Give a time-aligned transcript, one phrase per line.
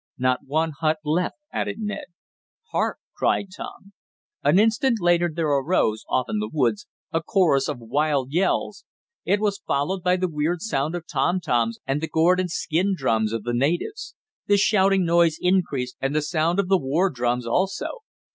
[0.17, 2.05] "Not one hut left," added Ned.
[2.71, 3.93] "Hark!" cried Tom.
[4.43, 8.83] An instant later there arose, off in the woods, a chorus of wild yells.
[9.25, 12.95] It was followed by the weird sound of tom toms and the gourd and skin
[12.97, 14.15] drums of the natives.
[14.47, 17.99] The shouting noise increased, and the sound of the war drums also.